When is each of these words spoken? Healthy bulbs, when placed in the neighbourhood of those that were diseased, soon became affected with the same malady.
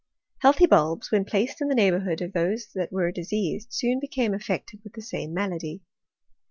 Healthy 0.39 0.65
bulbs, 0.65 1.11
when 1.11 1.23
placed 1.25 1.61
in 1.61 1.67
the 1.67 1.75
neighbourhood 1.75 2.23
of 2.23 2.33
those 2.33 2.69
that 2.73 2.91
were 2.91 3.11
diseased, 3.11 3.71
soon 3.71 3.99
became 3.99 4.33
affected 4.33 4.81
with 4.83 4.93
the 4.93 5.01
same 5.03 5.31
malady. 5.31 5.83